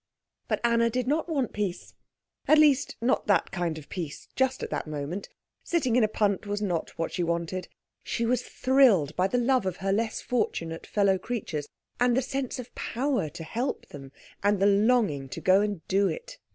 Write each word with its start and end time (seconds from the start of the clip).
But 0.47 0.61
Anna 0.63 0.89
did 0.89 1.05
not 1.07 1.29
want 1.29 1.53
peace; 1.53 1.93
at 2.47 2.57
least, 2.57 2.95
not 3.01 3.27
that 3.27 3.51
kind 3.51 3.77
of 3.77 3.87
peace 3.87 4.27
just 4.35 4.63
at 4.63 4.71
that 4.71 4.87
moment. 4.87 5.29
Sitting 5.63 5.95
in 5.95 6.03
a 6.03 6.07
punt 6.07 6.47
was 6.47 6.59
not 6.59 6.89
what 6.97 7.11
she 7.11 7.21
wanted. 7.21 7.67
She 8.03 8.25
was 8.25 8.41
thrilled 8.41 9.15
by 9.15 9.27
the 9.27 9.37
love 9.37 9.67
of 9.67 9.77
her 9.77 9.91
less 9.93 10.19
fortunate 10.19 10.87
fellow 10.87 11.19
creatures, 11.19 11.69
and 11.99 12.17
the 12.17 12.23
sense 12.23 12.57
of 12.57 12.73
power 12.73 13.29
to 13.29 13.43
help 13.43 13.89
them, 13.89 14.11
and 14.41 14.59
the 14.59 14.65
longing 14.65 15.29
to 15.29 15.39
go 15.39 15.61
and 15.61 15.87
do 15.87 16.07
it. 16.07 16.39